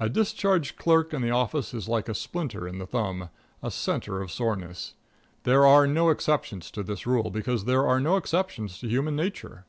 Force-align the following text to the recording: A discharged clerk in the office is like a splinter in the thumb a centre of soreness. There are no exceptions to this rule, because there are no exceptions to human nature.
A 0.00 0.08
discharged 0.08 0.74
clerk 0.76 1.14
in 1.14 1.22
the 1.22 1.30
office 1.30 1.72
is 1.72 1.86
like 1.88 2.08
a 2.08 2.12
splinter 2.16 2.66
in 2.66 2.78
the 2.78 2.88
thumb 2.88 3.28
a 3.62 3.70
centre 3.70 4.20
of 4.20 4.32
soreness. 4.32 4.94
There 5.44 5.64
are 5.64 5.86
no 5.86 6.10
exceptions 6.10 6.72
to 6.72 6.82
this 6.82 7.06
rule, 7.06 7.30
because 7.30 7.66
there 7.66 7.86
are 7.86 8.00
no 8.00 8.16
exceptions 8.16 8.80
to 8.80 8.88
human 8.88 9.14
nature. 9.14 9.66